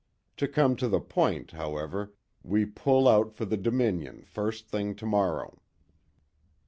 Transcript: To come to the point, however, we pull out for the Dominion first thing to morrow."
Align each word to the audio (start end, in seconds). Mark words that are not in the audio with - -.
To 0.37 0.47
come 0.47 0.75
to 0.77 0.87
the 0.87 0.99
point, 0.99 1.51
however, 1.51 2.15
we 2.41 2.65
pull 2.65 3.07
out 3.07 3.31
for 3.35 3.45
the 3.45 3.55
Dominion 3.55 4.23
first 4.23 4.67
thing 4.67 4.95
to 4.95 5.05
morrow." 5.05 5.61